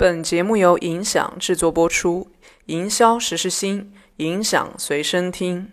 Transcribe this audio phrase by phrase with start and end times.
[0.00, 2.30] 本节目由影响制作播出，
[2.64, 5.70] 营销时时新，影响随身听。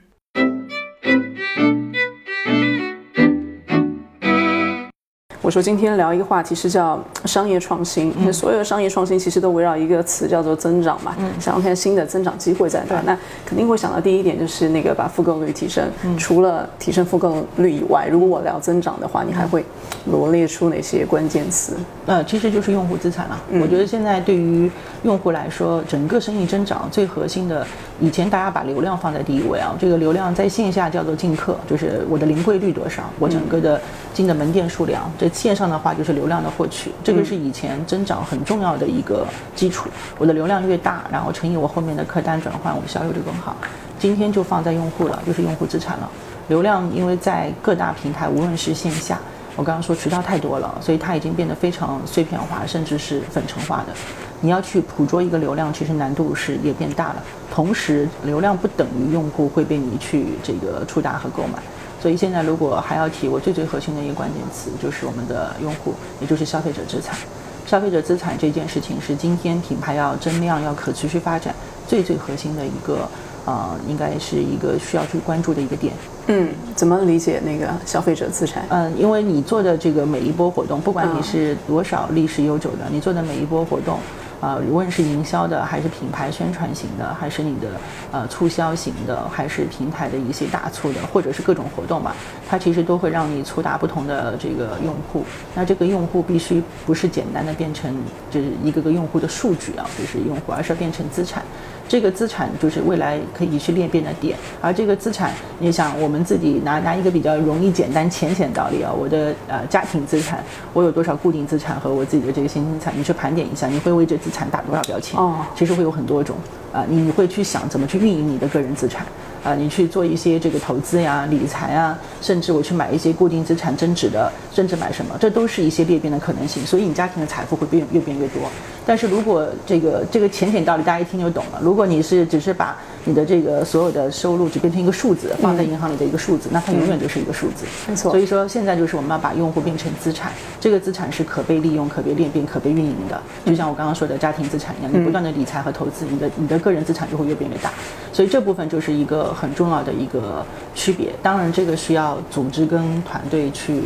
[5.47, 15.89] 我说今天聊一个话题是叫商业创新，所有的商业创新其实都围绕一个词叫做增长嘛，嗯想要看新的增长机会在哪，那肯定会想到第一点就是那个把复购率提升。
[16.17, 19.63] 除了提升复购率以外，如果我聊增长的话，你还会
[20.11, 21.77] 罗列出哪些关键词？
[22.07, 23.41] 呃，其实就是用户资产了。
[23.53, 24.69] 我觉得现在对于
[25.07, 27.65] 用户来说，整个生意增长最核心的，
[28.01, 33.79] 以前大家把流量放在第一位啊，这个流量在线下叫做进客，就是我的零柜率多少，我整个的
[34.13, 35.29] 进的门店数量这。
[35.37, 39.25] 线上的话就是流量的获取，这个是以前增长很重要的一个
[39.55, 39.87] 基础。
[40.17, 43.55] 我的流量越大，然后乘以我后面的客单转换，我销售就更好。
[43.99, 46.09] 今天就放在用户了，就是用户资产了。
[46.47, 49.19] 流量因为在各大平台，无论是线下，
[49.55, 53.93] 我刚刚说渠道太多了，所以它已经变得非常碎片化，甚至是粉尘化的。
[54.41, 57.23] 你要去捕捉一个流量，其实难度是也变大了。
[57.51, 61.59] 同时，流量不等于用户会被你去这个触达和购买。
[61.99, 67.17] 所以现在如果还要提我最最核心的一个关键词，就是我们的用户，也就是消费者资产。
[67.65, 71.53] 消费者资产这件事情是今天品牌要增量、要可持续发展
[71.87, 73.09] 最最核心的一个，
[73.45, 75.91] 呃，应该是一个需要去关注的一个点。
[76.27, 78.63] 嗯，怎么理解那个消费者资产？
[78.69, 83.99] 嗯，因为你做的这个每一波活动，不管你是多少历史悠久的，你做的每一波活动。
[84.39, 87.67] 啊，无论是营销的，还是品牌宣传型的，还是你的
[88.11, 92.15] 呃促销型的，还是平台的一些大促的，或者是各种活动吧，
[92.47, 95.25] 它其实都会让你触达不同的这个用户。
[95.55, 97.95] 那这个用户必须不是简单的变成
[98.29, 101.43] 就是一个个用户的数据啊，就是用户，而是要变成资产。
[101.89, 115.17] 这个资产就是未来可以去裂变的点，而这个资产，你想我们自己拿拿一个比较容易、简单、浅显道理啊，我的呃家庭资产，我有多少固定资产和我自己的这个现金资产，你去盘点一下，你会为这资产打多少标签？
[115.17, 116.35] 哦，其实会有很多种
[116.73, 119.05] 啊，你会去想怎么去运营你的个人资产。
[119.43, 126.65] 啊，你去做一些这个投资呀、理财啊，甚至我去买一些固定资产增值的，甚至买什么，这都是一些裂变的可能性。
[126.65, 128.41] 所以你家庭的财富会变越变越多。
[128.85, 132.75] 但是如果这个这个浅显道理大家一听就懂了，如果你是只是把
[133.05, 137.65] 你的这个所有的收入就变成一个数字，放在银行里的一个数字，那它永远就是一个数字。
[137.87, 138.11] 没错。
[138.11, 143.21] 所以说现在就是我们要把用户变成资产，这个资产是可被利用、可被裂变、可被运营的。
[143.45, 147.71] 就像我刚刚说的家庭资产一样，你不断的理财和投资，你的你的个人资产就会越变越大。
[148.11, 151.13] 所以这部分就是一个很重要的一个区别。
[151.21, 153.83] 当然，这个需要组织跟团队去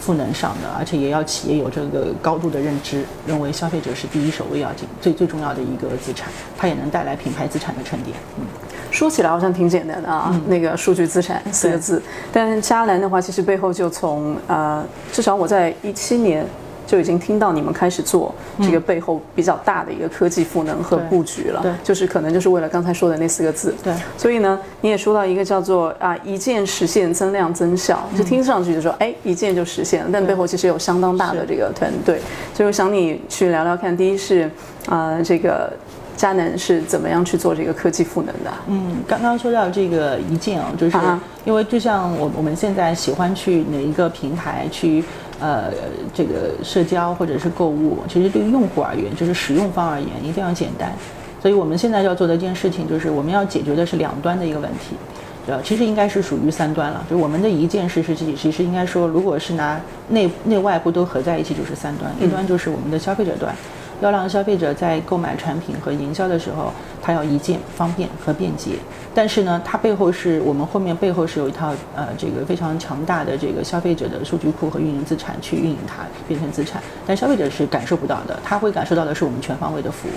[0.00, 8.16] 赋能上的，而且也要企业有这个高度的认知，认为消费者是第一首位要紧、最最重要的一个资产，它也能带来品牌资产的沉淀。
[8.38, 8.44] 嗯。
[8.90, 14.82] 说起来好像挺简单的啊，那个数据资产四个字，但嘉兰的话其实背后就从呃，
[15.12, 16.42] 至少我在一七年
[16.88, 32.18] 就已经听到你们开始做这个背后比较大的一个科技赋能和布局了，对，就是可能就是为了刚才说的那四个字，对，所以呢，你也说到一个叫做啊一键实现增量增效，就听上去就说哎一键就实现了，但背后其实有相当大的这个团队，
[32.54, 34.50] 所以我想你去聊聊看，第一是
[34.88, 35.70] 啊这个。
[36.18, 38.52] 佳能是怎么样去做这个科技赋能的？
[38.66, 40.98] 嗯，刚刚说到这个一键啊，就是
[41.44, 45.04] 因为就像我我们现在喜欢去哪一个平台去
[45.38, 45.72] 呃
[46.12, 50.92] 这个社交或者是购物，其实对于用户而言，就是使用方而言一定要简单。
[51.40, 54.96] 所以我们现在要做的一件事情，就是我们要解决的是两端的一个问题，
[55.46, 57.06] 呃，其实应该是属于三端了。
[57.08, 62.10] 就我们的一件事是其其实应该说，如果是拿内内外部都合在一起，就是三端。
[62.20, 63.54] 一端就是我们的消费者端。
[64.00, 66.72] 要让消费者在购买产品和营销的时候，
[67.02, 68.72] 他要一键方便和便捷。
[69.14, 76.80] 但是呢，它背后是我们后面背后是有一套呃这个非常强大的这个消费者的数据库和运营资产去运营它变成资产。
[77.04, 80.12] 但消费者是感受不到的，他会感受到的是我们全方位的服务。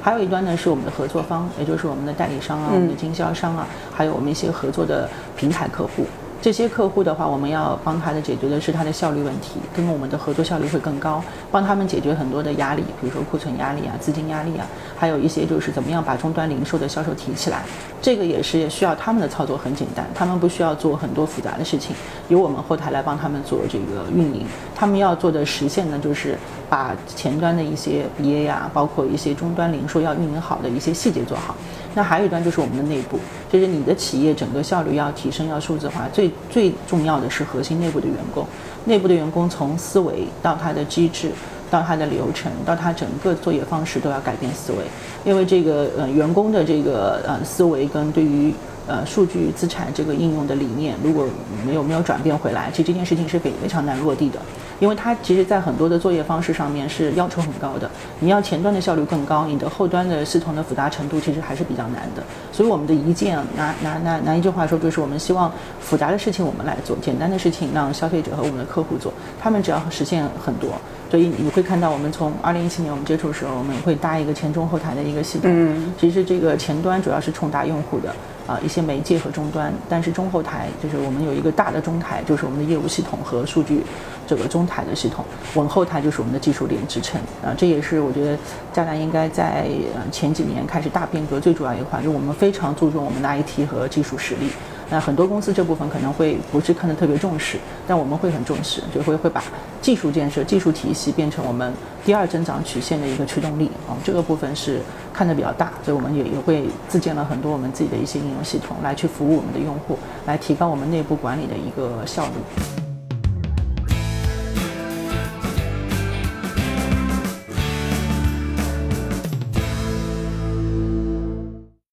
[0.00, 6.06] 还有一端呢是我们的合作方，也就是我们的代理商啊、我们的经销商啊，还有我们一些合作的平台客户。
[6.42, 11.20] 这些客户的话，我们要帮他的解决的是他的效率问题，跟我们的合作效率会更高，
[11.50, 14.64] 帮他们解决很多的压力，比如说库存压力啊、资金压力啊，
[14.96, 17.64] 还有一些就是怎么样把终端零售的销售提起来，
[18.00, 21.96] 这个也是需要他们的操作很简单，他们不需要做很多复杂的事情，
[22.28, 26.38] 由我们后台来帮他们做这个运营，他们要做的实现呢，就是
[26.70, 31.56] 把前端的一些 BA 啊，包括一些终端零售要运营好的一些细节做好。
[31.96, 33.18] 那还有一段就是我们的内部，
[33.50, 38.46] 就是你的企业整个效率要提升，要数字化，最最重要的是核心内部的员工。
[38.84, 41.32] 内部的员工从思维到他的机制，
[41.70, 44.78] 到他的流程，到他整个作业方式都要改变思维，
[45.24, 48.52] 因为这个呃员工的这个呃思维跟对于
[48.86, 51.26] 呃数据资产这个应用的理念如果
[51.66, 54.38] 没有没有转变回来，其实这件事情是非非常难落地的。
[54.78, 57.90] 因为它其实，在很多的作业方式上面是要求很高的。
[58.20, 62.22] 你要前端的效率更高，你的后端的系统的复杂程度其实还是比较难的。
[62.52, 65.50] 所以我们的一键拿拿拿拿一句话说，就是我们希望
[65.80, 70.70] 复杂的事情我们来做，简单的事情让消费者和我们的客户做，他们只要实现很多。
[71.10, 75.50] 所以你会看到，我们从二零一七年我们接触的时候，我们会搭一个前中后台的一个系统。
[75.50, 75.94] 嗯。
[75.98, 78.14] 其实这个前端主要是冲达用户的。
[78.46, 83.82] 啊，一些媒介和终端，但是中后台就是我们有一个大的中台，就是我们的业务系统和数据
[84.26, 87.20] 这个中台的系统，稳后台就是我们的技术链支撑。
[87.42, 88.38] 啊，这也是我觉得
[88.72, 94.50] 佳南应该在呃前几年开始大变革最主要一环，就我们非常注重我们的 IT 和技术实力。
[94.88, 99.42] 那很多公司这部分可能会不是看得特别重视，但我们会很重视，就会会把
[99.82, 101.72] 技术建设、技术体系变成我们
[102.04, 103.98] 第二增长曲线的一个驱动力啊。
[104.04, 104.80] 这个部分是
[105.12, 112.85] 看得比较大，所以我们也也会自建了很多我们自己的一些应用系统来去服务我们的用户，来提高我们内部管理的一个效率。